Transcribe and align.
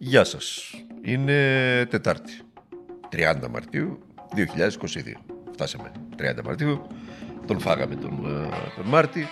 Γεια 0.00 0.24
σας. 0.24 0.74
Είναι 1.02 1.32
Τετάρτη, 1.90 2.32
30 3.08 3.48
Μαρτίου 3.50 3.98
2022. 4.34 5.14
Φτάσαμε 5.52 5.92
30 6.16 6.42
Μαρτίου. 6.44 6.86
Τον 7.46 7.58
φάγαμε 7.58 7.94
τον, 7.94 8.10
ε, 8.10 8.48
τον 8.76 8.86
Μάρτι. 8.86 9.26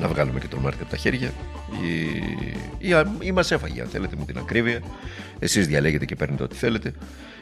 Να 0.00 0.08
βγάλουμε 0.08 0.40
και 0.40 0.48
τον 0.48 0.58
Μάρτι 0.58 0.82
από 0.82 0.90
τα 0.90 0.96
χέρια. 0.96 1.32
Ή, 1.82 2.88
ή, 2.88 2.94
ή 3.20 3.32
μας 3.32 3.50
έφαγε 3.50 3.80
αν 3.80 3.88
θέλετε 3.88 4.16
με 4.18 4.24
την 4.24 4.38
ακρίβεια. 4.38 4.82
Εσείς 5.38 5.66
διαλέγετε 5.66 6.04
και 6.04 6.16
παίρνετε 6.16 6.42
ό,τι 6.42 6.56
θέλετε. 6.56 6.94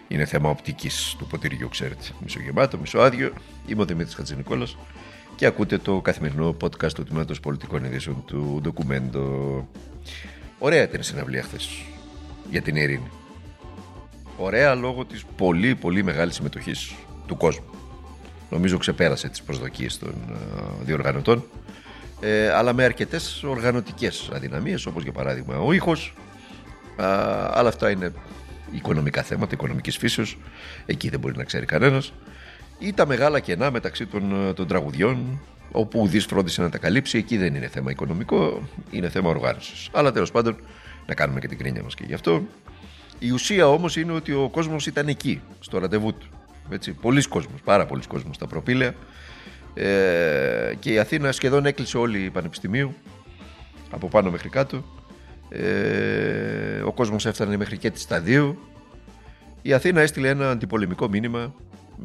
Είναι 0.09 0.25
θέμα 0.25 0.51
οπτικής 0.51 1.15
του 1.19 1.27
ποτηριού, 1.27 1.69
ξέρετε. 1.69 2.05
Μισογεμάτο, 2.23 2.79
μισοάδιο. 2.79 3.33
Είμαι 3.67 3.83
ο 3.83 3.85
Δημήτρης 3.85 4.15
Χατζηνικόλας 4.15 4.77
και 5.37 5.47
ακούτε 5.47 5.79
το 5.79 6.01
καθημερινό 6.01 6.57
podcast 6.63 6.93
του 6.93 7.05
Τμήματος 7.05 7.41
Πολιτικών 7.41 7.85
Ειδήσεων 7.85 8.25
του 8.27 8.59
Ντοκουμέντο. 8.63 9.69
Ωραία 10.59 10.83
ήταν 10.83 11.01
η 11.01 11.05
συναυλία 11.05 11.43
χθες 11.43 11.69
για 12.51 12.63
την 12.63 12.77
ειρήνη. 12.77 13.11
Ωραία 14.37 14.75
λόγω 14.75 15.05
της 15.05 15.25
πολύ 15.37 15.75
πολύ 15.75 16.03
μεγάλης 16.05 16.35
συμμετοχής 16.35 16.95
του 17.27 17.37
κόσμου. 17.37 17.71
Νομίζω 18.51 18.79
ξεπέρασε 18.79 19.29
τις 19.29 19.43
προσδοκίες 19.43 19.99
των 19.99 20.15
ε, 20.31 20.85
διοργανωτών 20.85 21.45
ε, 22.21 22.51
αλλά 22.51 22.73
με 22.73 22.85
αρκετές 22.85 23.43
οργανωτικές 23.43 24.31
αδυναμίες 24.33 24.87
όπως 24.87 25.03
για 25.03 25.13
παράδειγμα 25.13 25.59
ο 25.59 25.73
ήχος 25.73 26.15
αλλά 27.51 27.69
αυτά 27.69 27.91
είναι 27.91 28.13
οικονομικά 28.71 29.23
θέματα, 29.23 29.51
οικονομικής 29.55 29.97
φύσεως 29.97 30.39
εκεί 30.87 31.09
δεν 31.09 31.21
μπορεί 31.21 31.37
να 31.37 31.45
ξέρει 31.45 31.67
κανένας 31.67 32.13
ή 32.79 32.93
τα 32.93 33.07
μεγάλα 33.07 33.41
κενά 33.41 33.71
μεταξύ 33.71 34.07
των, 34.07 34.53
των 34.55 34.67
τραγουδιών 34.67 35.41
όπου 35.73 36.01
ουδής 36.01 36.25
φρόντισε 36.25 36.63
να 36.63 36.69
τα 36.69 36.79
καλύψει 36.79 37.19
εκεί 37.19 37.37
δεν 37.37 37.55
είναι 37.55 37.69
θέμα 37.69 37.91
οικονομικό 37.91 38.69
είναι 38.91 39.09
θέμα 39.09 39.29
οργάνωσης. 39.29 39.89
Αλλά 39.93 40.13
τέλος 40.13 40.31
πάντων 40.31 40.57
να 41.07 41.15
κάνουμε 41.15 41.41
και 41.41 41.49
την 41.49 41.59
κρίνια 41.59 41.83
μας 41.83 41.95
και 41.95 42.05
γι' 42.07 42.15
αυτό. 42.15 42.43
Η 43.19 43.31
ουσία 43.31 43.69
όμως 43.69 43.97
είναι 43.97 44.13
ότι 44.13 44.33
ο 44.33 44.49
κόσμος 44.49 44.87
ήταν 44.87 45.09
εκεί 45.09 45.41
στο 45.61 45.79
ραντεβού 45.79 46.15
του. 46.15 46.27
Έτσι, 46.71 46.93
πολλοί 46.93 47.23
κόσμος, 47.23 47.61
πάρα 47.65 47.87
πολλοί 47.87 48.03
κόσμος 48.09 48.37
στα 48.37 48.47
προπήλαια 48.47 48.95
ε, 49.75 50.75
και 50.79 50.93
η 50.93 50.99
Αθήνα 50.99 51.33
σχεδόν 51.33 51.67
έκλεισε 51.67 51.99
όλη 51.99 52.19
η 52.19 52.31
Πανεπιστημίου 52.31 52.95
από 53.91 54.09
πάνω 54.09 54.31
μέχρι 54.31 54.49
κάτω. 54.49 54.85
Ε, 55.49 56.81
ο 56.85 56.93
κόσμος 56.93 57.27
έφτανε 57.27 57.57
μέχρι 57.57 57.79
και 57.79 57.91
τη 57.91 58.01
σταδίου. 58.01 58.59
Η 59.63 59.73
Αθήνα 59.73 60.01
έστειλε 60.01 60.29
ένα 60.29 60.51
αντιπολεμικό 60.51 61.09
μήνυμα 61.09 61.55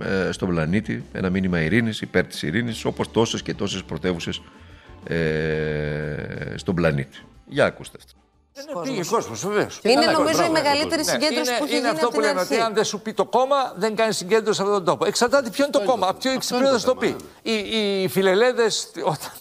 ε, 0.02 0.32
στον 0.32 0.50
πλανήτη, 0.50 1.04
ένα 1.14 1.30
μήνυμα 1.30 1.60
ειρήνης, 1.62 2.02
υπέρ 2.02 2.26
της 2.26 2.42
ειρήνης, 2.42 2.86
όπως 2.86 3.12
τόσες 3.12 3.42
και 3.42 3.54
τόσες 3.54 3.84
πρωτεύουσες 3.84 4.42
ε, 5.08 6.54
στον 6.56 6.76
πλανήτη. 6.76 7.18
Για 7.46 7.66
ακούστε 7.66 7.98
αυτό. 7.98 8.22
Πήγε 8.84 9.04
κόσμος, 9.10 9.46
βεβαίως. 9.48 9.80
Είναι 9.84 10.06
νομίζω 10.06 10.44
η 10.46 10.50
μεγαλύτερη 10.50 11.04
συγκέντρωση 11.06 11.58
που 11.58 11.64
έχει 11.64 11.76
Είναι 11.76 11.76
γίνει 11.76 11.88
αυτό 11.88 12.06
από 12.08 12.16
που 12.16 12.22
την 12.22 12.30
λέμε 12.30 12.42
ότι 12.42 12.54
αρχή. 12.54 12.66
αν 12.66 12.74
δεν 12.74 12.84
σου 12.84 13.00
πει 13.02 13.14
το 13.14 13.26
κόμμα, 13.26 13.74
δεν 13.76 13.96
κάνει 13.96 14.14
συγκέντρωση 14.14 14.58
σε 14.58 14.62
αυτόν 14.62 14.78
τον 14.78 14.86
τόπο. 14.86 15.06
Εξαρτάται 15.06 15.50
ποιο 15.50 15.64
είναι 15.64 15.74
το 15.74 15.84
κόμμα. 15.92 16.08
Από 16.08 16.18
ποιο 16.18 16.32
εξυπηρετό 16.32 16.80
θα 16.80 16.86
το 16.88 16.96
πει. 16.96 17.16
Οι, 17.42 17.54
οι 18.04 18.08
φιλελέδες 18.08 18.88
όταν 19.14 19.32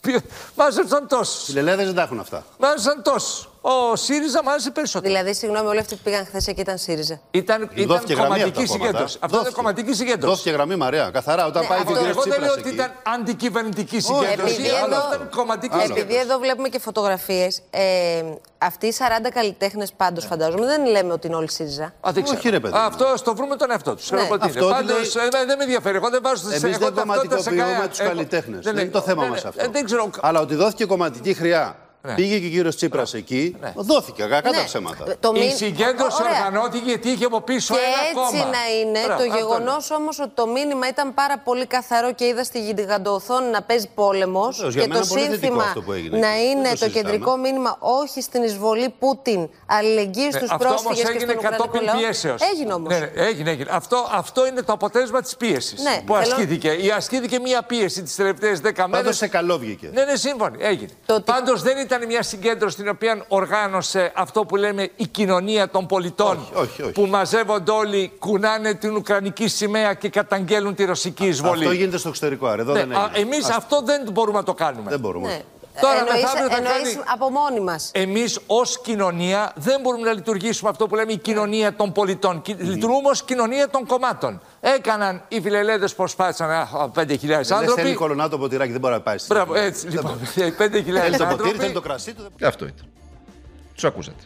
πει- 0.00 0.20
μάζεψαν 0.56 1.06
τόσου. 1.08 1.44
Φιλελέδες 1.44 1.86
δεν 1.86 1.94
τα 1.94 2.02
έχουν 2.02 2.20
αυτά. 2.20 2.44
Μάζεψαν 2.58 3.02
τόσου. 3.02 3.49
Ο 3.62 3.96
ΣΥΡΙΖΑ 3.96 4.42
μάζεψε 4.42 4.70
περισσότερο. 4.70 5.12
Δηλαδή, 5.14 5.34
συγγνώμη, 5.34 5.68
όλοι 5.68 5.78
αυτοί 5.78 5.94
που 5.94 6.00
πήγαν 6.04 6.24
χθες 6.26 6.46
εκεί 6.46 6.60
ήταν 6.60 6.78
ΣΥΡΙΖΑ. 6.78 7.20
Ήταν, 7.30 7.62
ήταν 7.74 7.86
Δόθηκε 7.86 8.14
γραμμή 8.14 8.26
από 8.42 8.52
κομματική 8.52 8.60
τα 8.60 8.66
κόμματα. 8.66 8.84
συγκέντρωση. 8.86 9.16
Αυτό 9.20 9.26
είναι 9.36 9.36
Δόθηκε. 9.36 9.54
κομματική 9.54 9.92
συγκέντρωση. 9.94 10.26
Δόθηκε 10.34 10.50
γραμμή 10.50 10.76
Μαρία. 10.76 11.10
Καθαρά 11.12 11.46
όταν 11.46 11.62
Ναι, 11.62 11.68
πάει 11.68 11.78
αυτό 11.78 11.92
και 11.92 11.98
ο 11.98 12.02
Εγώ 12.08 12.22
κύριο 12.22 12.22
δεν 12.32 12.40
λέω 12.40 12.54
Τσίπρας 12.54 12.58
ότι 12.58 12.68
εκεί. 12.68 12.76
ήταν 12.76 12.92
αντικυβερνητική 13.20 14.00
συγκέντρωση. 14.00 14.54
επειδή 14.54 14.68
αλλά 14.68 14.96
εδώ- 14.96 15.14
ήταν 15.14 15.28
κομματική 15.36 15.74
Επειδή 15.76 15.92
συγκέντρωση. 15.98 16.20
εδώ 16.24 16.38
βλέπουμε 16.38 16.68
και 16.68 16.78
φωτογραφίες, 16.78 17.62
ε, 17.70 17.82
αυτοί 18.58 18.86
οι 18.86 18.92
40 18.92 19.30
καλλιτέχνες 19.30 19.92
πάντως 19.96 20.24
φαντάζομαι 20.24 20.66
δεν 20.66 20.84
λέμε 20.86 21.12
ότι 21.12 21.26
είναι 21.26 21.36
όλοι 21.36 21.50
ΣΥΡΙΖΑ. 21.50 21.84
Α, 21.84 22.10
δεν 22.12 22.22
ξέρω. 22.22 22.38
Όχι, 22.38 22.48
ρε 22.48 22.60
παιδί. 22.60 22.76
Α, 22.76 22.84
Αυτό 22.84 23.12
στο 23.16 23.34
βρούμε 23.34 23.56
τον 23.56 23.70
εαυτό 23.70 23.94
τους. 23.94 24.10
Ναι. 24.10 24.20
Αυτό 24.20 24.36
Πάντως 24.38 25.16
ότι 25.16 25.46
δεν 25.46 25.56
με 25.58 25.62
ενδιαφέρει. 25.64 25.96
Εγώ 25.96 26.08
δεν 26.10 26.20
βάζω 26.22 26.42
Εμείς 26.48 26.78
δεν 26.78 26.94
κομματικοποιούμε 26.94 27.86
τους 27.88 27.98
καλλιτέχνες. 27.98 28.64
Δεν 28.64 28.76
είναι 28.76 28.90
το 28.90 29.00
θέμα 29.00 29.24
μας 29.24 29.44
αυτό. 29.44 29.62
Ε, 29.64 29.68
Δεν 29.68 29.84
ξέρω. 29.84 30.10
Αλλά 30.20 30.40
ότι 30.40 30.54
δόθηκε 30.54 30.84
κομματική 30.84 31.34
χρειά. 31.34 31.76
Ναι. 32.02 32.14
Πήγε 32.14 32.38
και 32.38 32.46
ο 32.46 32.48
κύριος 32.48 32.76
Τσίπρας 32.76 33.14
εκεί. 33.14 33.56
Δόθηκε. 33.74 34.22
Κακά 34.22 34.50
τα 34.50 34.56
Ναι. 34.58 34.64
ψέματα. 34.64 35.04
Το 35.20 35.32
Η 35.36 35.38
μη- 35.38 35.50
συγκέντρωση 35.56 36.22
Ωραία. 36.22 36.36
οργανώθηκε 36.46 36.84
γιατί 36.90 37.08
είχε 37.08 37.24
από 37.24 37.40
πίσω 37.40 37.74
Και 37.74 37.80
ένα 37.80 38.22
έτσι 38.26 38.36
κόμμα. 38.38 38.50
να 38.56 38.62
είναι. 38.80 39.00
Μπράβο, 39.04 39.22
το 39.22 39.28
αυτό 39.30 39.36
γεγονός 39.36 39.88
είναι. 39.88 39.98
όμως 39.98 40.18
ότι 40.20 40.30
το 40.34 40.46
μήνυμα 40.46 40.88
ήταν 40.88 41.14
πάρα 41.14 41.38
πολύ 41.38 41.66
καθαρό 41.66 42.12
και 42.12 42.24
είδα 42.26 42.44
στη 42.44 42.60
γιγαντοοθόνη 42.60 43.48
να 43.50 43.62
παίζει 43.62 43.88
πόλεμος. 43.94 44.56
Βεβαίως, 44.56 44.74
για 44.74 44.82
Και 44.82 44.88
μένα 44.88 45.00
το 45.00 45.06
πολύ 45.06 45.20
θετικό 45.20 45.36
σύνθημα 45.40 45.62
αυτό 45.64 45.82
που 45.82 45.92
έγινε 45.92 46.18
να 46.18 46.28
εκεί. 46.28 46.44
είναι 46.46 46.62
Δεν 46.62 46.62
το, 46.62 46.68
το 46.70 46.76
συζητάμε. 46.84 47.02
κεντρικό 47.10 47.36
μήνυμα 47.36 47.76
όχι 47.80 48.20
στην 48.22 48.42
εισβολή 48.42 48.94
Πούτιν, 48.98 49.48
αλληλεγγύη 49.66 50.28
Ναι, 50.32 50.38
στους 50.38 50.50
αυτό 50.50 50.66
όμως 50.68 50.82
πρόσφυγες 50.82 51.10
και 51.10 51.16
έγινε 51.16 51.30
στον 51.32 51.36
Ουκρανικό 51.44 51.62
κατόπιν 51.62 51.82
λαό. 51.86 51.96
πιέσεως. 51.98 52.40
Έγινε 52.54 52.72
όμως. 52.72 52.88
Ναι, 52.92 52.98
ναι, 52.98 53.10
έγινε, 53.14 53.50
έγινε. 53.50 53.70
Αυτό, 53.72 54.08
αυτό 54.12 54.46
είναι 54.46 54.62
το 54.62 54.72
αποτέλεσμα 54.72 55.20
της 55.22 55.36
πίεσης 55.36 55.82
Ναι, 55.82 56.02
που 56.06 56.14
θέλω- 56.14 56.34
ασκήθηκε. 56.34 56.68
Ή 56.72 56.90
ασκήθηκε 56.90 57.38
μια 57.38 57.62
πίεση 57.62 58.02
τις 58.02 58.14
τελευταίες 58.14 58.60
δέκα 58.60 58.88
μέρες. 58.88 59.04
Πάντω 59.04 59.16
σε 59.16 59.26
καλό 59.28 59.58
βγήκε. 59.58 59.90
Ναι, 59.92 60.04
ναι, 60.04 60.16
σύμφωνοι. 60.16 60.56
Έγινε. 60.60 60.90
Το 61.06 61.14
ότι- 61.14 61.24
Πάντως 61.32 61.62
δεν 61.62 61.78
ήταν 61.94 62.06
μια 62.06 62.22
συγκέντρωση 62.22 62.76
την 62.76 62.88
οποία 62.88 63.24
οργάνωσε 63.28 64.12
αυτό 64.14 64.44
που 64.44 64.56
λέμε 64.56 64.90
η 64.96 65.06
κοινωνία 65.06 65.68
των 65.68 65.86
πολιτών. 65.86 66.36
Όχι, 66.36 66.52
όχι, 66.54 66.82
όχι. 66.82 66.92
Που 66.92 67.06
μαζεύονται 67.06 67.70
όλοι, 67.70 68.12
κουνάνε 68.18 68.74
την 68.74 68.96
Ουκρανική 68.96 69.48
σημαία 69.48 69.94
και 69.94 70.08
καταγγέλουν 70.08 70.74
τη 70.74 70.84
ρωσική 70.84 71.26
εισβολή. 71.26 71.62
Αυτό 71.64 71.72
γίνεται 71.74 71.98
στο 71.98 72.08
εξωτερικό. 72.08 72.46
άρα, 72.46 72.62
Εδώ 72.62 72.72
Ναι, 72.72 72.78
δεν 72.78 72.90
έγινε. 72.92 73.10
Εμείς 73.18 73.48
Ας- 73.48 73.56
αυτό 73.56 73.82
δεν 73.84 74.08
μπορούμε 74.12 74.38
να 74.38 74.44
το 74.44 74.54
κάνουμε. 74.54 74.90
Δεν 74.90 75.00
μπορούμε. 75.00 75.28
Ναι. 75.28 75.40
Τώρα 75.80 75.98
Εννοείς- 75.98 76.22
μεθαύριο 76.22 76.48
θα 76.50 76.56
εννοείς 76.56 76.94
κάνει- 76.94 77.04
από 77.12 77.30
μόνοι 77.30 77.60
μας. 77.60 77.90
Εμείς 77.94 78.38
ως 78.46 78.80
κοινωνία 78.80 79.52
δεν 79.56 79.80
μπορούμε 79.80 80.04
να 80.06 80.12
λειτουργήσουμε 80.12 80.70
αυτό 80.70 80.86
που 80.86 80.94
λέμε 80.94 81.12
η 81.12 81.16
κοινωνία 81.18 81.74
των 81.76 81.92
πολιτών. 81.92 82.42
Κι- 82.42 82.56
Λειτουργούμε 82.60 83.08
ως 83.08 83.22
κοινωνία 83.24 83.68
των 83.68 83.86
κομμάτων. 83.86 84.40
Έκαναν 84.60 85.22
οι 85.28 85.40
φιλελέδες 85.40 85.94
προσπάθησαν. 85.94 86.50
Α, 86.50 86.88
5.000 86.94 87.48
Δεν 87.48 87.58
θέλει 87.58 87.68
άνθρωποι. 87.70 87.94
κολονάτο 87.94 88.38
ποτηράκι, 88.38 88.70
δεν 88.70 88.80
μπορεί 88.80 88.94
να 88.94 89.00
πάει. 89.00 89.18
στην- 89.18 89.34
Μπράβο, 89.34 89.54
έτσι 89.54 89.88
Δεν 89.88 89.90
λοιπόν. 89.96 90.18
μπορεί. 90.34 90.50
5.000 90.52 91.00
Θέλει 91.00 91.16
το 91.16 91.24
ποτήρι, 91.24 91.40
άνθρωποι. 91.42 91.58
θέλει 91.58 91.72
το 91.72 91.80
κρασί 91.80 92.14
του. 92.14 92.22
δεν- 92.22 92.30
Και 92.36 92.46
αυτό 92.46 92.64
ήταν. 92.64 92.86
Τους 93.74 93.84
ακούσατε. 93.84 94.22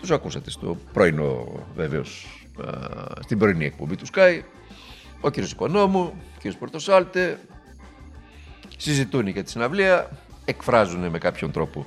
Τους 0.00 0.10
ακούσατε 0.10 0.50
στο 0.50 0.76
πρωινό, 0.92 1.46
βεβαίως, 1.76 2.26
στην 3.24 3.38
πρωινή 3.38 3.64
εκπομπή 3.64 3.96
του 3.96 4.06
Sky. 4.14 4.40
Ο 5.20 5.30
κύριος 5.30 5.52
Οικονόμου, 5.52 6.00
ο 6.00 6.36
κύριος 6.36 6.56
Πορτοσάλτε. 6.56 7.38
Συζητούν 8.76 9.26
για 9.26 9.44
τη 9.44 9.50
συναυλία. 9.50 10.08
Εκφράζουν 10.48 11.08
με 11.08 11.18
κάποιον 11.18 11.50
τρόπο. 11.50 11.86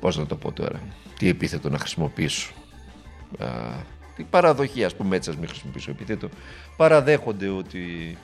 Πώς 0.00 0.16
να 0.16 0.26
το 0.26 0.36
πω 0.36 0.52
τώρα. 0.52 0.80
Τι 1.18 1.28
επίθετο 1.28 1.70
να 1.70 1.78
χρησιμοποιήσω. 1.78 2.52
Α, 3.38 3.46
την 4.16 4.26
παραδοχή, 4.30 4.84
ας 4.84 4.94
πούμε 4.94 5.16
έτσι, 5.16 5.30
ας 5.30 5.36
μην 5.36 5.48
χρησιμοποιήσω 5.48 5.90
επίθετο. 5.90 6.28
Παραδέχονται 6.76 7.48
ότι 7.48 8.16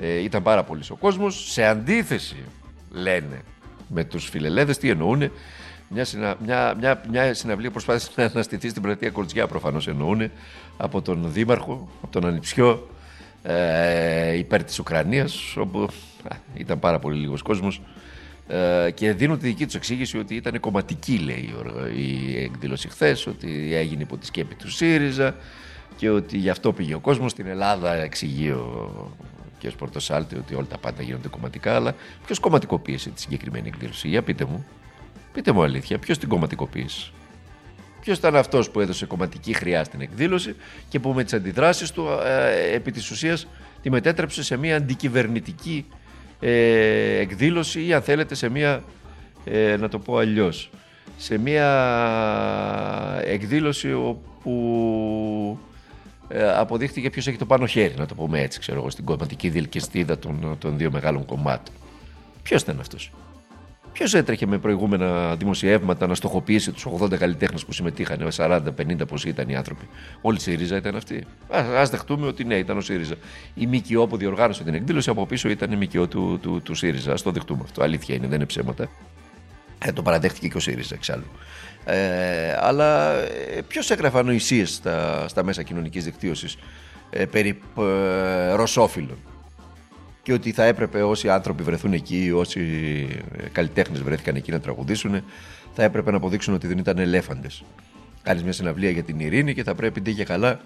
ε, 0.00 0.18
ήταν 0.22 0.42
πάρα 0.42 0.64
πολύς 0.64 0.90
ο 0.90 0.96
κόσμος. 0.96 1.50
Σε 1.50 1.64
αντίθεση, 1.64 2.36
λένε, 2.90 3.42
με 3.88 4.04
τους 4.04 4.28
φιλελέδες, 4.28 4.78
τι 4.78 4.90
εννοούν. 4.90 5.30
Μια, 5.88 6.04
συνα, 6.04 6.36
μια, 6.44 6.74
μια, 6.78 7.02
μια 7.10 7.34
συναυλία 7.34 7.70
προσπάθησε 7.70 8.10
να 8.16 8.24
αναστηθεί 8.24 8.68
στην 8.68 8.82
πλατεία 8.82 9.10
Κορτσιά, 9.10 9.46
προφανώς 9.46 9.88
εννοούν, 9.88 10.30
από 10.76 11.02
τον 11.02 11.32
Δήμαρχο, 11.32 11.88
από 12.02 12.12
τον 12.12 12.26
Ανιψιό, 12.26 12.88
ε, 13.42 14.36
υπέρ 14.36 14.64
της 14.64 14.78
Ουκρανίας, 14.78 15.56
όπου 15.56 15.88
α, 16.28 16.36
ήταν 16.54 16.78
πάρα 16.78 16.98
πολύ 16.98 17.20
λίγος 17.20 17.42
κόσμος. 17.42 17.80
Ε, 18.48 18.90
και 18.90 19.12
δίνουν 19.12 19.38
τη 19.38 19.46
δική 19.46 19.64
τους 19.64 19.74
εξήγηση 19.74 20.18
ότι 20.18 20.34
ήταν 20.34 20.60
κομματική, 20.60 21.18
λέει 21.18 21.50
η 21.50 21.54
οργ- 21.58 21.96
η 21.96 22.38
εκδήλωση 22.38 22.88
χθες, 22.88 23.26
ότι 23.26 23.74
έγινε 23.74 24.02
υπό 24.02 24.16
τη 24.16 24.26
σκέπη 24.26 24.54
του 24.54 24.70
ΣΥΡΙΖΑ 24.70 25.36
και 25.96 26.10
ότι 26.10 26.38
γι' 26.38 26.50
αυτό 26.50 26.72
πήγε 26.72 26.94
ο 26.94 27.00
κόσμος. 27.00 27.30
Στην 27.30 27.46
Ελλάδα 27.46 27.94
εξηγεί 27.94 28.50
ο 28.50 29.16
κ. 29.60 29.70
Πορτοσάλτη 29.78 30.36
ότι 30.36 30.54
όλα 30.54 30.66
τα 30.66 30.78
πάντα 30.78 31.02
γίνονται 31.02 31.28
κομματικά, 31.28 31.74
αλλά 31.74 31.94
ποιος 32.26 32.38
κομματικοποίησε 32.38 33.10
τη 33.10 33.20
συγκεκριμένη 33.20 33.68
εκδήλωση; 33.68 34.08
Για 34.08 34.22
πείτε 34.22 34.44
μου. 34.44 34.66
Πείτε 35.32 35.52
μου 35.52 35.62
αλήθεια, 35.62 35.98
ποιος 35.98 36.18
την 36.18 36.28
κομματικοποίησε; 36.28 37.10
Ποιος 38.00 38.18
ήταν 38.18 38.36
αυτός 38.36 38.70
που 38.70 38.80
έδωσε 38.80 39.06
κομματική 39.06 39.52
χρειά 39.52 39.84
στην 39.84 40.00
εκδήλωση 40.00 40.54
και 40.88 41.00
που 41.00 41.12
με 41.12 41.24
τις 41.24 41.32
αντιδράσεις 41.32 41.90
του 41.90 42.06
ε, 42.24 42.74
επί 42.74 42.90
της 42.90 43.10
ουσίας 43.10 43.46
τη 43.82 43.90
μετέτρεψε 43.90 44.42
σε 44.42 44.56
μια 44.56 44.76
αντικυβερνητική 44.76 45.86
ε, 46.44 47.18
εκδήλωση 47.18 47.86
ή 47.86 47.92
αν 47.92 48.02
θέλετε 48.02 48.34
σε 48.34 48.48
μια, 48.48 48.82
ε, 49.44 49.76
να 49.76 49.88
το 49.88 49.98
πω 49.98 50.16
αλλιώς, 50.16 50.70
σε 51.16 51.38
μια 51.38 51.68
εκδήλωση 53.24 53.92
όπου 53.92 55.58
ε, 56.28 56.52
αποδείχτηκε 56.52 57.10
ποιος 57.10 57.26
έχει 57.26 57.36
το 57.36 57.46
πάνω 57.46 57.66
χέρι, 57.66 57.94
να 57.96 58.06
το 58.06 58.14
πούμε 58.14 58.40
έτσι, 58.40 58.58
ξέρω 58.58 58.78
εγώ, 58.78 58.90
στην 58.90 59.04
κομματική 59.04 59.48
διελκυστίδα 59.48 60.18
των, 60.18 60.56
των 60.58 60.76
δύο 60.76 60.90
μεγάλων 60.90 61.24
κομμάτων. 61.24 61.74
Ποιος 62.42 62.62
ήταν 62.62 62.80
αυτός; 62.80 63.12
Ποιος 63.92 64.14
έτρεχε 64.14 64.46
με 64.46 64.58
προηγούμενα 64.58 65.36
δημοσιεύματα 65.36 66.06
να 66.06 66.14
στοχοποιήσει 66.14 66.72
τους 66.72 66.86
80 67.00 67.18
καλλιτέχνες 67.18 67.64
που 67.64 67.72
συμμετείχαν, 67.72 68.28
40-50 68.36 68.60
πώ 69.08 69.16
ήταν 69.26 69.48
οι 69.48 69.56
άνθρωποι; 69.56 69.88
Όλοι 70.20 70.36
η 70.36 70.40
ΣΥΡΙΖΑ 70.40 70.76
ήταν 70.76 70.96
αυτοί. 70.96 71.24
Α 71.50 71.84
δεχτούμε 71.90 72.26
ότι 72.26 72.44
ναι, 72.44 72.54
ήταν 72.54 72.76
ο 72.76 72.80
ΣΥΡΙΖΑ. 72.80 73.14
Η 73.54 73.66
ΜΚΟ 73.66 74.06
που 74.06 74.16
διοργάνωσε 74.16 74.64
την 74.64 74.74
εκδήλωση 74.74 75.10
από 75.10 75.26
πίσω 75.26 75.48
ήταν 75.48 75.72
η 75.72 75.76
ΜΚΟ 75.76 76.06
του, 76.06 76.38
του, 76.42 76.60
του 76.62 76.74
ΣΥΡΙΖΑ. 76.74 77.12
Α 77.12 77.14
το 77.22 77.30
δεχτούμε 77.30 77.60
αυτό. 77.64 77.82
Αλήθεια 77.82 78.14
είναι, 78.14 78.26
δεν 78.26 78.36
είναι 78.36 78.46
ψέματα. 78.46 78.88
Ε, 79.84 79.92
το 79.92 80.02
παραδέχτηκε 80.02 80.48
και 80.48 80.56
ο 80.56 80.60
ΣΥΡΙΖΑ 80.60 80.94
εξάλλου. 80.94 81.26
Ε, 81.84 82.56
αλλά 82.60 83.12
ε, 83.12 83.60
ποιος 83.68 83.90
έγραφε 83.90 84.18
ανοησίες 84.18 84.74
στα, 84.74 85.28
στα 85.28 85.44
μέσα 85.44 85.62
κοινωνικής 85.62 86.04
δικτύωσης 86.04 86.56
ε, 87.10 87.24
περί 87.24 87.60
ε, 87.78 88.52
ρωσόφιλων; 88.52 89.18
Και 90.22 90.32
ότι 90.32 90.52
θα 90.52 90.64
έπρεπε 90.64 91.02
όσοι 91.02 91.28
άνθρωποι 91.28 91.62
βρεθούν 91.62 91.92
εκεί, 91.92 92.32
όσοι 92.34 92.60
ε, 93.38 93.48
καλλιτέχνες 93.48 94.02
βρέθηκαν 94.02 94.36
εκεί 94.36 94.50
να 94.50 94.60
τραγουδήσουν, 94.60 95.22
θα 95.74 95.82
έπρεπε 95.82 96.10
να 96.10 96.16
αποδείξουν 96.16 96.54
ότι 96.54 96.66
δεν 96.66 96.78
ήταν 96.78 96.98
ελέφαντες. 96.98 97.64
Κάνεις 98.22 98.42
μια 98.42 98.52
συναυλία 98.52 98.90
για 98.90 99.02
την 99.02 99.20
ειρήνη 99.20 99.54
και 99.54 99.62
θα 99.62 99.74
πρέπει 99.74 100.00
ντε 100.00 100.12
και 100.12 100.24
καλά 100.24 100.60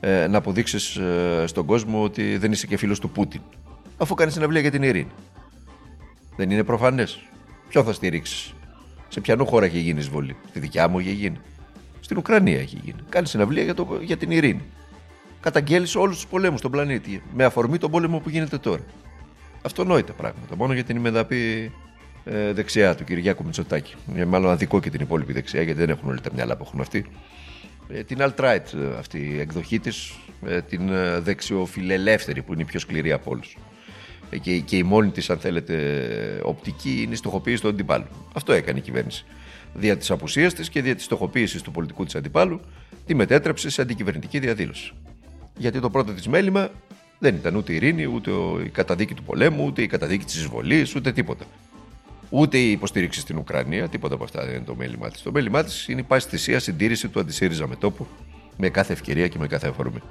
ε, 0.00 0.26
να 0.26 0.38
αποδείξεις 0.38 0.96
ε, 0.96 1.44
στον 1.46 1.66
κόσμο 1.66 2.02
ότι 2.02 2.36
δεν 2.36 2.52
είσαι 2.52 2.66
και 2.66 2.76
φίλος 2.76 2.98
του 2.98 3.10
Πούτιν. 3.10 3.40
Αφού 3.96 4.14
κάνεις 4.14 4.34
συναυλία 4.34 4.60
για 4.60 4.70
την 4.70 4.82
ειρήνη. 4.82 5.10
Δεν 6.36 6.50
είναι 6.50 6.64
προφανές. 6.64 7.18
Ποιο 7.68 7.82
θα 7.84 7.92
στηρίξεις; 7.92 8.54
Σε 9.08 9.20
ποιανού 9.20 9.46
χώρα 9.46 9.66
έχει 9.66 9.78
γίνει 9.78 10.00
εισβολή; 10.00 10.36
Στη 10.48 10.58
δικιά 10.58 10.88
μου 10.88 10.98
έχει 10.98 11.12
γίνει. 11.12 11.40
Στην 12.00 12.16
Ουκρανία 12.16 12.58
έχει 12.58 12.78
γίνει. 12.82 12.98
Κάνεις 13.08 13.30
συναυλία 13.30 13.62
για, 13.62 13.74
το, 13.74 13.98
για 14.02 14.16
την 14.16 14.30
ειρήνη. 14.30 14.62
Καταγγέλεις 15.42 15.94
όλους 15.94 16.16
τους 16.16 16.26
πολέμους 16.26 16.58
στον 16.58 16.70
πλανήτη. 16.70 17.22
Με 17.34 17.44
αφορμή 17.44 17.78
τον 17.78 17.90
πόλεμο 17.90 18.18
που 18.18 18.28
γίνεται 18.28 18.58
τώρα. 18.58 18.82
Αυτονόητα 19.62 20.12
πράγματα. 20.12 20.56
Μόνο 20.56 20.72
για 20.72 20.84
την 20.84 20.96
ημεδαπή 20.96 21.72
ε, 22.24 22.52
δεξιά 22.52 22.94
του 22.94 23.04
Κυριάκου 23.04 23.44
Μητσοτάκη. 23.44 23.94
Ε, 24.14 24.24
μάλλον 24.24 24.50
αδικό 24.50 24.80
και 24.80 24.90
την 24.90 25.00
υπόλοιπη 25.00 25.32
δεξιά, 25.32 25.62
γιατί 25.62 25.78
δεν 25.78 25.88
έχουν 25.88 26.08
όλοι 26.08 26.20
τα 26.20 26.30
μυαλά 26.34 26.56
που 26.56 26.64
έχουν 26.66 26.80
αυτοί. 26.80 27.06
Ε, 27.88 28.02
την 28.02 28.18
alt-right 28.20 28.74
ε, 28.74 28.98
αυτή 28.98 29.18
η 29.18 29.40
εκδοχή 29.40 29.78
της, 29.78 30.14
ε, 30.46 30.60
την 30.60 30.88
ε, 30.88 31.18
δεξιοφιλελεύθερη 31.20 32.42
που 32.42 32.52
είναι 32.52 32.62
η 32.62 32.64
πιο 32.64 32.80
σκληρή 32.80 33.12
από 33.12 33.30
όλους. 33.30 33.56
Ε, 34.30 34.38
και, 34.38 34.58
και 34.58 34.76
η 34.76 34.82
μόνη 34.82 35.10
της, 35.10 35.30
αν 35.30 35.38
θέλετε, 35.38 35.76
οπτική 36.42 37.02
είναι 37.02 37.12
η 37.12 37.16
στοχοποίηση 37.16 37.62
του 37.62 37.68
αντιπάλου. 37.68 38.06
Αυτό 38.32 38.52
έκανε 38.52 38.78
η 38.78 38.82
κυβέρνηση. 38.82 39.24
Δια 39.74 39.96
της 39.96 40.10
απουσίας 40.10 40.54
της 40.54 40.68
και 40.68 40.82
δια 40.82 40.94
της 40.94 41.04
στοχοποίησης 41.04 41.62
του 41.62 41.70
πολιτικού 41.70 42.04
της 42.04 42.14
αντιπάλου, 42.14 42.60
τη 43.06 43.14
μετέτρεψε 43.14 43.70
σε 43.70 43.82
αντικυβερνητική 43.82 44.38
διαδήλωση. 44.38 44.92
Γιατί 45.56 45.80
το 45.80 45.90
πρώτο 45.90 46.12
της 46.12 46.28
μέλημα 46.28 46.70
δεν 47.18 47.34
ήταν 47.34 47.56
ούτε 47.56 47.72
η 47.72 47.74
ειρήνη, 47.74 48.06
ούτε 48.06 48.30
η 48.64 48.68
καταδίκη 48.68 49.14
του 49.14 49.22
πολέμου, 49.22 49.64
ούτε 49.64 49.82
η 49.82 49.86
καταδίκη 49.86 50.24
της 50.24 50.34
εισβολής, 50.34 50.94
ούτε 50.94 51.12
τίποτα. 51.12 51.44
Ούτε 52.30 52.58
η 52.58 52.70
υποστήριξη 52.70 53.20
στην 53.20 53.38
Ουκρανία, 53.38 53.88
τίποτα 53.88 54.14
από 54.14 54.24
αυτά 54.24 54.44
δεν 54.44 54.54
είναι 54.54 54.64
το 54.64 54.74
μέλημά 54.74 55.10
της. 55.10 55.22
Το 55.22 55.32
μέλημά 55.32 55.64
της 55.64 55.88
είναι 55.88 56.00
η 56.00 56.04
πάση 56.04 56.28
θυσία 56.28 56.58
συντήρηση 56.58 57.08
του 57.08 57.20
αντισύριζα 57.20 57.66
με 57.66 57.76
τόπο 57.76 58.06
με 58.56 58.68
κάθε 58.68 58.92
ευκαιρία 58.92 59.28
και 59.28 59.38
με 59.38 59.46
κάθε 59.46 59.68
αφορμή. 59.68 60.02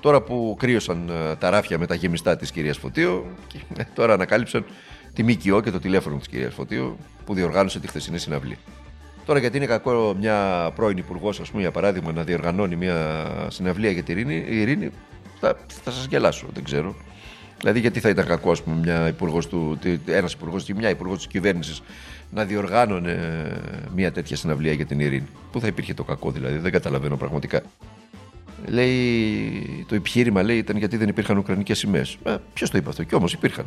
Τώρα 0.00 0.22
που 0.22 0.56
κρύωσαν 0.58 1.08
ε, 1.08 1.36
τα 1.36 1.50
ράφια 1.50 1.78
με 1.78 1.86
τα 1.86 1.94
γεμιστά 1.94 2.36
της 2.36 2.50
κυρίας 2.50 2.78
Φωτίου, 2.78 3.24
και 3.46 3.58
ε, 3.76 3.82
τώρα 3.94 4.12
ανακάλυψαν 4.12 4.64
τη 5.12 5.22
ΜΚΟ 5.22 5.60
και 5.60 5.70
το 5.70 5.78
τηλέφωνο 5.78 6.16
της 6.16 6.28
κυρίας 6.28 6.54
Φωτίου 6.54 6.96
που 7.24 7.34
διοργάνωσε 7.34 7.80
τη 7.80 7.88
χθεσινή 7.88 8.18
συναυλία. 8.18 8.56
Τώρα 9.28 9.40
γιατί 9.40 9.56
είναι 9.56 9.66
κακό 9.66 10.14
μια 10.18 10.70
πρώην 10.74 10.96
υπουργός, 10.96 11.40
ας 11.40 11.50
πούμε, 11.50 11.62
για 11.62 11.70
παράδειγμα, 11.70 12.12
να 12.12 12.22
διοργανώνει 12.22 12.76
μια 12.76 13.26
συναυλία 13.48 13.90
για 13.90 14.02
την 14.02 14.18
ειρήνη, 14.18 14.44
η 14.48 14.60
ειρήνη 14.60 14.90
θα, 15.40 15.56
θα 15.82 15.90
σας 15.90 16.06
γελάσω, 16.06 16.46
δεν 16.54 16.64
ξέρω. 16.64 16.94
Δηλαδή, 17.58 17.80
γιατί 17.80 18.00
θα 18.00 18.08
ήταν 18.08 18.26
κακό, 18.26 18.50
ας 18.50 18.62
πούμε, 18.62 18.76
μια 18.76 19.08
υπουργός 19.08 19.46
του, 19.46 19.78
ένας 20.06 20.32
υπουργός 20.32 20.64
και 20.64 20.74
μια 20.74 20.88
υπουργός 20.88 21.16
της 21.16 21.26
κυβέρνησης 21.26 21.82
να 22.30 22.44
διοργάνωνε 22.44 23.16
μια 23.94 24.12
τέτοια 24.12 24.36
συναυλία 24.36 24.72
για 24.72 24.86
την 24.86 25.00
ειρήνη; 25.00 25.26
Πού 25.52 25.60
θα 25.60 25.66
υπήρχε 25.66 25.94
το 25.94 26.04
κακό, 26.04 26.30
δηλαδή, 26.30 26.58
δεν 26.58 26.72
καταλαβαίνω 26.72 27.16
πραγματικά. 27.16 27.62
Λέει, 28.66 29.84
το 29.88 29.94
επιχείρημα 29.94 30.42
λέει 30.42 30.58
ήταν 30.58 30.76
γιατί 30.76 30.96
δεν 30.96 31.08
υπήρχαν 31.08 31.38
Ουκρανικές 31.38 31.78
σημαίες. 31.78 32.18
Ε, 32.24 32.36
Ποιος 32.54 32.70
το 32.70 32.78
είπε 32.78 32.88
αυτό, 32.88 33.04
κι 33.04 33.14
όμως 33.14 33.32
υπήρχαν 33.32 33.66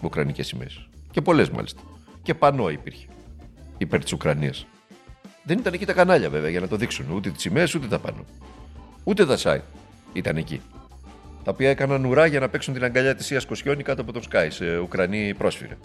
Ουκρανικές 0.00 0.46
σημαίες. 0.46 0.88
Και 1.10 1.20
πολλές 1.20 1.50
μάλιστα. 1.50 1.80
Και 2.22 2.34
πανό 2.34 2.68
υπήρχε 2.68 3.06
υπέρ 3.78 4.02
της 4.02 4.12
Ουκρανίας. 4.12 4.66
Δεν 5.46 5.58
ήταν 5.58 5.72
εκεί 5.72 5.86
τα 5.86 5.92
κανάλια 5.92 6.30
βέβαια 6.30 6.50
για 6.50 6.60
να 6.60 6.68
το 6.68 6.76
δείξουν. 6.76 7.10
Ούτε 7.10 7.30
τις 7.30 7.42
σημαίες 7.42 7.74
ούτε 7.74 7.86
τα 7.86 7.98
πάνω. 7.98 8.24
Ούτε 9.04 9.26
τα 9.26 9.36
site 9.38 9.60
ήταν 10.12 10.36
εκεί 10.36 10.60
τα 11.46 11.52
οποία 11.52 11.70
έκαναν 11.70 12.04
ουρά 12.04 12.26
για 12.26 12.40
να 12.40 12.48
παίξουν 12.48 12.74
την 12.74 12.84
αγκαλιά 12.84 13.14
της 13.14 13.30
Ίας 13.30 13.46
Κοσιόνη 13.46 13.82
κάτω 13.82 14.02
από 14.02 14.12
τον 14.12 14.22
Σκάι 14.22 14.50
σε 14.50 14.78
Ουκρανοί 14.78 15.34
πρόσφυρε. 15.34 15.76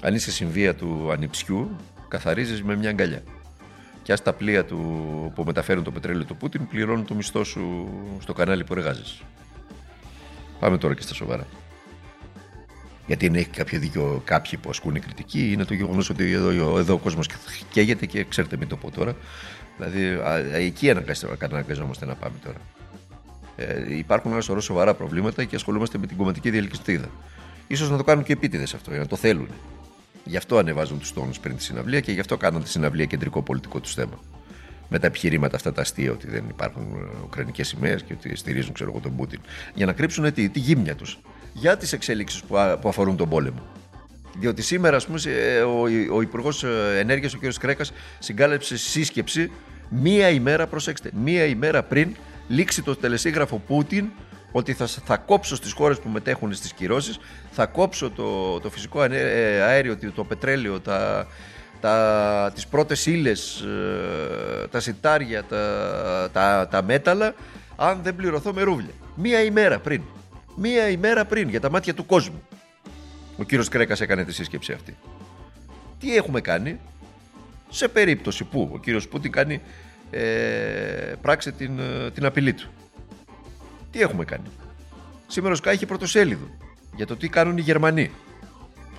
Αν 0.00 0.14
είσαι 0.14 0.30
συμβία 0.30 0.74
του 0.74 1.10
ανιψιού, 1.12 1.76
καθαρίζεις 2.08 2.62
με 2.62 2.76
μια 2.76 2.88
αγκαλιά. 2.88 3.22
Και 4.02 4.12
ας 4.12 4.22
τα 4.22 4.32
πλοία 4.32 4.64
του 4.64 4.78
που 5.34 5.44
μεταφέρουν 5.44 5.84
το 5.84 5.90
πετρέλαιο 5.90 6.24
του 6.24 6.36
Πούτιν 6.36 6.68
πληρώνουν 6.68 7.04
το 7.04 7.14
μισθό 7.14 7.44
σου 7.44 7.88
στο 8.20 8.32
κανάλι 8.32 8.64
που 8.64 8.72
εργάζεσαι. 8.72 9.22
Πάμε 10.58 10.78
τώρα 10.78 10.94
και 10.94 11.02
στα 11.02 11.14
σοβαρά. 11.14 11.46
Γιατί 13.06 13.26
αν 13.26 13.34
έχει 13.34 13.48
κάποιο 13.48 13.78
δίκιο 13.78 14.22
κάποιοι 14.24 14.58
που 14.58 14.70
ασκούν 14.70 15.00
κριτική, 15.00 15.52
είναι 15.52 15.64
το 15.64 15.74
γεγονός 15.74 16.10
ότι 16.10 16.32
εδώ, 16.32 16.78
εδώ 16.78 16.94
ο 16.94 16.98
κόσμος 16.98 17.28
καίγεται 17.70 18.06
και 18.06 18.24
ξέρετε, 18.24 18.56
μην 18.56 18.68
το 18.68 18.76
πω 18.76 18.90
τώρα. 18.90 19.16
Δηλαδή, 19.76 20.20
εκεί 20.52 20.90
αναγκαζόμαστε 21.38 22.06
να 22.06 22.14
πάμε 22.14 22.34
τώρα. 22.44 22.58
Ε, 23.56 23.96
υπάρχουν 23.96 24.32
ένα 24.32 24.40
σωρό 24.40 24.60
σοβαρά 24.60 24.94
προβλήματα 24.94 25.44
και 25.44 25.56
ασχολούμαστε 25.56 25.98
με 25.98 26.06
την 26.06 26.16
κομματική 26.16 26.50
διαλυκιστίδα. 26.50 27.10
σω 27.74 27.86
να 27.88 27.96
το 27.96 28.04
κάνουν 28.04 28.24
και 28.24 28.32
επίτηδες 28.32 28.74
αυτό, 28.74 28.90
για 28.90 29.00
να 29.00 29.06
το 29.06 29.16
θέλουν. 29.16 29.48
Γι' 30.24 30.36
αυτό 30.36 30.58
ανεβάζουν 30.58 30.98
τους 30.98 31.12
τόνους 31.12 31.38
πριν 31.38 31.56
τη 31.56 31.62
συναυλία 31.62 32.00
και 32.00 32.12
γι' 32.12 32.20
αυτό 32.20 32.36
κάνουν 32.36 32.62
τη 32.62 32.68
συναυλία 32.68 33.04
κεντρικό 33.04 33.42
πολιτικό 33.42 33.80
τους 33.80 33.94
θέμα. 33.94 34.18
Με 34.88 34.98
τα 34.98 35.06
επιχειρήματα 35.06 35.56
αυτά 35.56 35.72
τα 35.72 35.80
αστεία 35.80 36.12
ότι 36.12 36.28
δεν 36.28 36.44
υπάρχουν 36.48 36.82
ε, 36.82 37.22
ουκρανικές 37.24 37.68
σημαίες 37.68 38.02
και 38.02 38.12
ότι 38.12 38.36
στηρίζουν 38.36 38.72
ξέρω 38.72 38.90
εγώ, 38.90 39.00
τον 39.00 39.16
Πούτιν. 39.16 39.40
Για 39.74 39.86
να 39.86 39.92
κρύψουν 39.92 40.32
τη, 40.32 40.48
τη 40.48 40.58
γύμνια 40.58 40.94
τους 40.94 41.18
για 41.54 41.76
τις 41.76 41.92
εξέλιξει 41.92 42.42
που, 42.48 42.78
που 42.80 42.88
αφορούν 42.88 43.16
τον 43.16 43.28
πόλεμο. 43.28 43.62
Διότι 44.38 44.62
σήμερα, 44.62 44.96
ας 44.96 45.06
πούμε, 45.06 45.20
ε, 45.24 45.60
ο, 45.60 45.82
ο 46.14 46.20
Υπουργός 46.20 46.64
ε, 46.64 46.98
Ενέργειας, 46.98 47.34
ο 47.34 47.38
κ. 47.38 47.52
Κρέκας, 47.58 47.92
συγκάλεψε 48.18 48.76
σύσκεψη 48.76 49.50
μία 49.88 50.28
ημέρα, 50.28 50.66
προσέξτε, 50.66 51.10
μία 51.14 51.44
ημέρα 51.44 51.82
πριν 51.82 52.16
λήξει 52.48 52.82
το 52.82 52.96
τελεσίγραφο 52.96 53.62
Πούτιν 53.66 54.06
ότι 54.52 54.72
θα, 54.72 54.86
θα 54.86 55.16
κόψω 55.16 55.56
στις 55.56 55.72
χώρες 55.72 55.98
που 55.98 56.08
μετέχουν 56.08 56.54
στις 56.54 56.72
κυρώσεις, 56.72 57.18
θα 57.50 57.66
κόψω 57.66 58.10
το, 58.10 58.60
το 58.60 58.70
φυσικό 58.70 59.02
ε, 59.02 59.60
αέριο, 59.62 59.96
το 60.14 60.24
πετρέλαιο, 60.24 60.80
τα, 60.80 61.26
τα, 61.80 62.50
τις 62.54 62.66
πρώτες 62.66 63.06
ύλες, 63.06 63.60
ε, 63.60 64.66
τα 64.70 64.80
σιτάρια, 64.80 65.44
τα, 65.44 66.30
τα, 66.32 66.68
τα 66.70 66.82
μέταλλα, 66.82 67.34
αν 67.76 68.00
δεν 68.02 68.16
πληρωθώ 68.16 68.52
με 68.52 68.62
ρούβλια. 68.62 68.92
Μία 69.14 69.42
ημέρα 69.42 69.78
πριν. 69.78 70.02
Μία 70.56 70.88
ημέρα 70.88 71.24
πριν 71.24 71.48
για 71.48 71.60
τα 71.60 71.70
μάτια 71.70 71.94
του 71.94 72.06
κόσμου. 72.06 72.42
Ο 73.36 73.42
κύριος 73.42 73.68
Κρέκας 73.68 74.00
έκανε 74.00 74.24
τη 74.24 74.32
σύσκεψη 74.32 74.72
αυτή. 74.72 74.96
Τι 75.98 76.16
έχουμε 76.16 76.40
κάνει; 76.40 76.80
Σε 77.70 77.88
περίπτωση 77.88 78.44
που 78.44 78.70
ο 78.72 78.78
κύριος 78.78 79.08
Πούτιν 79.08 79.32
κάνει 79.32 79.60
ε, 80.10 80.20
πράξει 81.20 81.52
την, 81.52 81.78
ε, 81.78 82.10
την 82.10 82.24
απειλή 82.24 82.52
του. 82.52 82.68
Τι 83.90 84.00
έχουμε 84.00 84.24
κάνει; 84.24 84.50
Σήμερα 85.26 85.52
ο 85.52 85.56
Σκάι 85.56 85.74
έχει 85.74 85.86
πρωτοσέλιδο 85.86 86.48
για 86.96 87.06
το 87.06 87.16
τι 87.16 87.28
κάνουν 87.28 87.58
οι 87.58 87.60
Γερμανοί. 87.60 88.10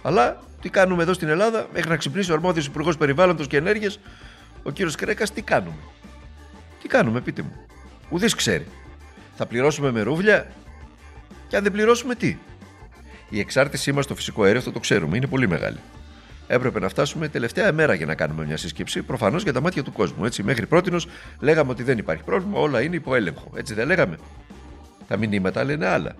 Αλλά 0.01 0.43
τι 0.61 0.69
κάνουμε 0.69 1.03
εδώ 1.03 1.13
στην 1.13 1.27
Ελλάδα, 1.27 1.67
μέχρι 1.73 1.89
να 1.89 1.97
ξυπνήσει 1.97 2.31
ο 2.31 2.33
αρμόδιος 2.33 2.65
Υπουργός 2.65 2.97
Περιβάλλοντος 2.97 3.47
και 3.47 3.57
Ενέργειας, 3.57 3.99
ο 4.63 4.71
κύριος 4.71 4.95
Κρέκας, 4.95 5.31
τι 5.31 5.41
κάνουμε; 5.41 5.77
Τι 6.81 6.87
κάνουμε, 6.87 7.21
πείτε 7.21 7.41
μου; 7.41 7.65
Ουδής 8.09 8.35
ξέρει. 8.35 8.65
Θα 9.35 9.45
πληρώσουμε 9.45 9.91
με 9.91 10.01
ρούβλια 10.01 10.47
και 11.55 11.61
αν 11.61 11.67
δεν 11.67 11.73
πληρώσουμε 11.73 12.15
τι; 12.15 12.37
Η 13.29 13.39
εξάρτησή 13.39 13.91
μας 13.91 14.03
στο 14.03 14.15
φυσικό 14.15 14.43
αέριο, 14.43 14.59
αυτό 14.59 14.71
το 14.71 14.79
ξέρουμε, 14.79 15.17
είναι 15.17 15.27
πολύ 15.27 15.47
μεγάλη 15.47 15.77
έπρεπε 16.47 16.79
να 16.79 16.89
φτάσουμε 16.89 17.27
τελευταία 17.27 17.71
μέρα 17.71 17.93
για 17.93 18.05
να 18.05 18.15
κάνουμε 18.15 18.45
μια 18.45 18.57
σύσκεψη. 18.57 19.01
Προφανώς 19.01 19.43
για 19.43 19.53
τα 19.53 19.61
μάτια 19.61 19.83
του 19.83 19.91
κόσμου. 19.91 20.25
Έτσι, 20.25 20.43
μέχρι 20.43 20.65
πρώτη 20.65 20.91
λέγαμε 21.39 21.71
ότι 21.71 21.83
δεν 21.83 21.97
υπάρχει 21.97 22.23
πρόβλημα, 22.23 22.59
όλα 22.59 22.81
είναι 22.81 22.95
υπό 22.95 23.15
έλεγχο. 23.15 23.51
Έτσι 23.55 23.73
δεν 23.73 23.87
λέγαμε. 23.87 24.17
Τα 25.07 25.17
μηνύματα 25.17 25.63
λένε 25.63 25.85
άλλα. 25.85 26.15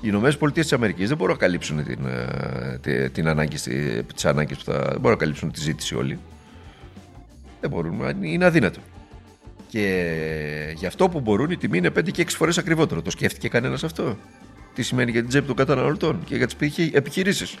Οι 0.00 0.06
Ηνωμένες 0.08 0.36
Πολιτείες 0.36 0.66
της 0.66 0.74
Αμερικής 0.74 1.08
δεν 1.08 1.16
μπορούν 1.16 1.32
να 1.32 1.40
καλύψουν 1.40 1.84
την, 1.84 2.06
ε, 2.84 3.08
την 3.08 3.28
ανάγκη, 3.28 3.56
τις 4.14 4.24
ανάγκες 4.24 4.56
που 4.56 4.64
θα. 4.64 4.78
Δεν 4.78 5.00
μπορούν 5.00 5.10
να 5.10 5.16
καλύψουν 5.16 5.52
τη 5.52 5.60
ζήτηση 5.60 5.94
όλοι. 5.94 6.18
Δεν 7.60 7.70
μπορούν. 7.70 8.22
Είναι 8.22 8.44
αδύνατο. 8.44 8.80
Και 9.68 10.74
γι' 10.76 10.86
αυτό 10.86 11.08
που 11.08 11.20
μπορούν 11.20 11.50
η 11.50 11.56
τιμή 11.56 11.78
είναι 11.78 11.90
5 11.90 12.10
και 12.10 12.22
6 12.22 12.36
φορές 12.36 12.58
ακριβότερο. 12.58 13.02
Το 13.02 13.10
σκέφτηκε 13.10 13.48
κανένας 13.48 13.84
αυτό; 13.84 14.16
Τι 14.74 14.82
σημαίνει 14.82 15.10
για 15.10 15.20
την 15.20 15.28
τσέπη 15.28 15.46
των 15.46 15.56
καταναλωτών 15.56 16.20
και 16.24 16.36
για 16.36 16.46
τις 16.46 16.78
επιχειρήσεις 16.92 17.56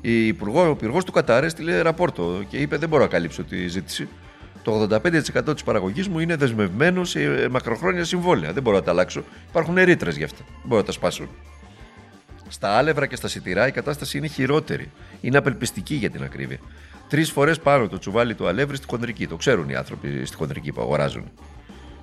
η 0.00 0.26
υπουργό, 0.26 0.66
ο 0.66 0.70
υπουργός 0.70 1.04
του 1.04 1.12
Κατάρ 1.12 1.44
έστειλε 1.44 1.80
ραπόρτο 1.80 2.42
και 2.48 2.56
είπε: 2.56 2.76
Δεν 2.76 2.88
μπορώ 2.88 3.02
να 3.02 3.08
καλύψω 3.08 3.44
τη 3.44 3.68
ζήτηση. 3.68 4.08
Το 4.62 4.88
85% 4.90 5.52
της 5.52 5.62
παραγωγής 5.62 6.08
μου 6.08 6.18
είναι 6.18 6.36
δεσμευμένο 6.36 7.04
σε 7.04 7.48
μακροχρόνια 7.50 8.04
συμβόλαια. 8.04 8.52
Δεν 8.52 8.62
μπορώ 8.62 8.76
να 8.76 8.82
τα 8.82 8.90
αλλάξω. 8.90 9.24
Υπάρχουν 9.48 9.74
ρήτρες 9.74 10.16
γι' 10.16 10.24
αυτά. 10.24 10.44
Δεν 10.46 10.62
μπορώ 10.64 10.80
να 10.80 10.86
τα 10.86 10.92
σπάσω. 10.92 11.28
Στα 12.48 12.76
άλευρα 12.76 13.06
και 13.06 13.16
στα 13.16 13.28
σιτηρά 13.28 13.66
η 13.66 13.70
κατάσταση 13.70 14.18
είναι 14.18 14.26
χειρότερη. 14.26 14.90
Είναι 15.20 15.38
απελπιστική 15.38 15.94
για 15.94 16.10
την 16.10 16.22
ακρίβεια. 16.22 16.58
Τρεις 17.08 17.30
φορές 17.30 17.58
πάνω 17.58 17.88
το 17.88 17.98
τσουβάλι 17.98 18.34
του 18.34 18.48
αλεύρι 18.48 18.76
στη 18.76 18.86
χοντρική. 18.86 19.26
Το 19.26 19.36
ξέρουν 19.36 19.68
οι 19.68 19.74
άνθρωποι 19.74 20.24
στη 20.24 20.36
χοντρική 20.36 20.72
που 20.72 20.80
αγοράζουν. 20.80 21.30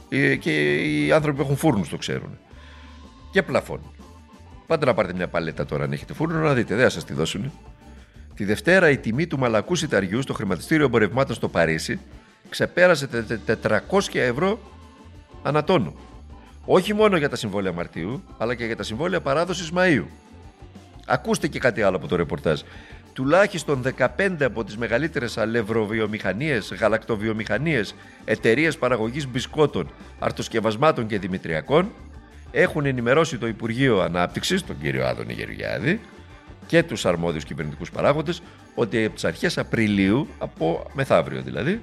Ε, 0.09 0.35
και 0.35 0.73
οι 0.73 1.11
άνθρωποι 1.11 1.37
που 1.37 1.43
έχουν 1.43 1.57
φούρνους 1.57 1.89
το 1.89 1.97
ξέρουν. 1.97 2.37
Και 3.31 3.41
πλαφών. 3.43 3.79
Πάτε 4.67 4.85
να 4.85 4.93
πάρετε 4.93 5.13
μια 5.13 5.27
παλέτα 5.27 5.65
τώρα 5.65 5.83
αν 5.83 5.91
έχετε 5.91 6.13
φούρνο 6.13 6.39
να 6.39 6.53
δείτε. 6.53 6.75
Δεν 6.75 6.83
θα 6.83 6.89
σας 6.89 7.05
τη 7.05 7.13
δώσουν. 7.13 7.51
Τη 8.35 8.45
Δευτέρα 8.45 8.89
η 8.89 8.97
τιμή 8.97 9.27
του 9.27 9.39
μαλακού 9.39 9.75
σιταριού 9.75 10.21
στο 10.21 10.33
χρηματιστήριο 10.33 10.85
εμπορευμάτων 10.85 11.35
στο 11.35 11.49
Παρίσι 11.49 11.99
ξεπέρασε 12.49 13.07
τα 13.07 13.79
400 13.89 13.99
ευρώ 14.13 14.59
ανατόνο. 15.43 15.93
Όχι 16.65 16.93
μόνο 16.93 17.17
για 17.17 17.29
τα 17.29 17.35
συμβόλαια 17.35 17.71
Μαρτίου, 17.71 18.23
αλλά 18.37 18.55
και 18.55 18.65
για 18.65 18.75
τα 18.75 18.83
συμβόλαια 18.83 19.21
παράδοσης 19.21 19.71
Μαΐου. 19.75 20.05
Ακούστε 21.07 21.47
και 21.47 21.59
κάτι 21.59 21.81
άλλο 21.81 21.95
από 21.95 22.07
το 22.07 22.15
ρεπορτάζ. 22.15 22.61
Τουλάχιστον 23.13 23.81
15 24.17 24.41
από 24.41 24.63
τις 24.63 24.77
μεγαλύτερες 24.77 25.37
αλευροβιομηχανίες, 25.37 26.73
γαλακτοβιομηχανίες, 26.79 27.95
εταιρείες 28.25 28.77
παραγωγής 28.77 29.27
μπισκότων, 29.27 29.91
αρτοσκευασμάτων 30.19 31.07
και 31.07 31.19
δημητριακών 31.19 31.91
έχουν 32.55 32.85
ενημερώσει 32.85 33.37
το 33.37 33.47
Υπουργείο 33.47 34.01
Ανάπτυξης, 34.01 34.63
τον 34.63 34.79
κύριο 34.81 35.05
Άδωνη 35.05 35.33
Γεωργιάδη, 35.33 35.99
και 36.65 36.83
τους 36.83 37.05
αρμόδιους 37.05 37.43
κυβερνητικούς 37.43 37.91
παράγοντες 37.91 38.41
ότι 38.75 39.05
από 39.05 39.13
τις 39.13 39.23
αρχές 39.23 39.57
Απριλίου, 39.57 40.27
από 40.37 40.85
μεθαύριο 40.93 41.41
δηλαδή, 41.41 41.81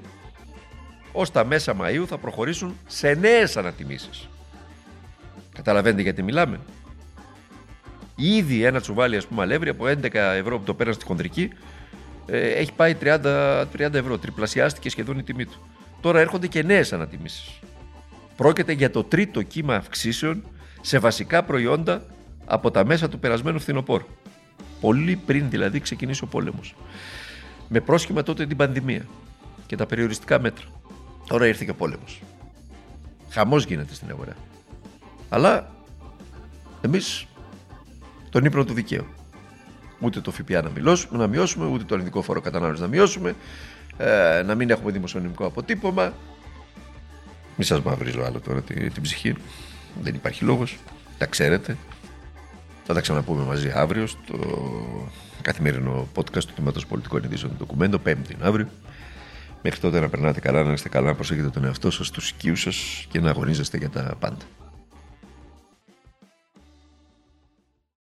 ως 1.13 1.31
τα 1.31 1.45
μέσα 1.45 1.77
Μαΐου 1.81 2.05
θα 2.07 2.19
προχωρήσουν 2.19 2.77
σε 2.87 3.15
νέες 3.15 3.57
ανατιμήσεις. 3.57 4.29
Καταλαβαίνετε 5.55 6.03
γιατί 6.03 6.23
μιλάμε; 6.23 6.61
Ήδη 8.17 8.65
ένα 8.65 8.81
τσουβάλι 8.81 9.17
ας 9.17 9.27
πούμε 9.27 9.43
αλεύρι 9.43 9.69
από 9.69 9.85
11 9.87 10.15
ευρώ 10.15 10.59
που 10.59 10.65
το 10.65 10.75
πέρασε 10.75 10.99
στη 10.99 11.07
χονδρική 11.07 11.51
ε, 12.27 12.49
έχει 12.49 12.73
πάει 12.73 12.97
30, 13.01 13.21
30 13.77 13.95
ευρώ. 13.95 14.19
Τριπλασιάστηκε 14.19 14.91
σχεδόν 14.91 15.19
η 15.19 15.23
τιμή 15.23 15.45
του. 15.45 15.69
Τώρα 16.01 16.21
έρχονται 16.21 16.47
και 16.47 16.63
νέες 16.63 16.93
ανατιμήσεις. 16.93 17.61
Πρόκειται 18.37 18.73
για 18.73 18.91
το 18.91 19.05
τρίτο 19.05 19.43
κύμα 19.43 19.75
αυξήσεων 19.75 20.45
σε 20.81 20.99
βασικά 20.99 21.43
προϊόντα 21.43 22.03
από 22.45 22.71
τα 22.71 22.85
μέσα 22.85 23.09
του 23.09 23.19
περασμένου 23.19 23.61
φθινοπόρου. 23.61 24.07
Πολύ 24.81 25.17
πριν 25.27 25.51
δηλαδή 25.51 25.81
ξεκινήσει 25.81 26.25
ο 26.25 26.27
πόλεμος. 26.27 26.75
Με 27.69 27.81
πρόσχημα 27.81 28.23
τότε 28.23 28.47
την 28.47 28.57
πανδημία 28.57 29.07
και 29.67 29.77
τα 29.77 29.87
περιοριστικά 29.87 30.41
μέτρα. 30.41 30.65
Τώρα 31.27 31.47
ήρθε 31.47 31.65
και 31.65 31.71
ο 31.71 31.75
πόλεμος. 31.75 32.23
Χαμός 33.31 33.65
γίνεται 33.65 33.95
στην 33.95 34.11
αγορά. 34.11 34.37
Αλλά 35.29 35.71
εμείς 36.81 37.27
τον 38.31 38.45
ύπνο 38.45 38.65
του 38.65 38.73
δικαίου. 38.73 39.07
Ούτε 40.01 40.21
το 40.21 40.31
ΦΠΑ 40.31 40.63
να, 40.63 40.71
μιλώσουμε, 40.71 41.19
να 41.19 41.27
μειώσουμε, 41.27 41.67
ούτε 41.67 41.85
το 41.85 41.95
ελληνικό 41.95 42.23
φόρο 42.23 42.41
κατανάλωσης 42.41 42.81
να 42.81 42.87
μειώσουμε, 42.87 43.35
ε, 43.97 44.43
να 44.47 44.55
μην 44.55 44.71
έχουμε 44.71 44.93
δημοσιονομικό 44.93 45.47
αποτύπωμα. 45.47 46.13
Μη 47.57 47.65
σας 47.65 47.81
μαυρίζω 47.83 48.23
άλλο 48.23 48.41
τώρα 48.41 48.63
την, 48.63 48.93
την 48.93 49.03
ψυχή. 49.03 49.35
Δεν 50.03 50.15
υπάρχει 50.15 50.45
λόγος. 50.45 50.79
Τα 51.19 51.27
ξέρετε. 51.27 51.77
Θα 52.85 52.95
τα 52.95 53.01
ξαναπούμε 53.01 53.45
μαζί 53.45 53.71
αύριο 53.75 54.07
στο 54.07 54.39
καθημερινό 55.43 56.09
podcast 56.15 56.45
του 56.45 56.53
Τμήματος 56.55 56.87
Πολιτικών 56.87 57.23
Ειδήσεων 57.25 57.53
Ντοκουμέντο, 57.59 57.99
Πέμπτη 57.99 58.37
αύριο. 58.41 58.69
Μέχρι 59.63 59.81
τότε 59.81 60.01
να 60.01 60.09
περνάτε 60.09 60.41
καλά, 60.41 60.63
να 60.63 60.73
είστε 60.73 60.89
καλά, 60.89 61.07
να 61.07 61.15
προσέχετε 61.15 61.49
τον 61.49 61.65
εαυτό 61.65 61.91
σας, 61.91 62.11
τους 62.11 62.31
οικείους 62.31 62.61
σας 62.61 63.07
και 63.11 63.21
να 63.21 63.31
αγωνίζεστε 63.31 63.77
για 63.77 63.91
τα 63.91 64.17
πάντα. 64.19 64.45